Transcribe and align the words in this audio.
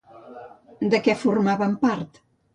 De 0.95 1.01
què 1.09 1.15
formaven 1.25 1.77
part? 1.87 2.21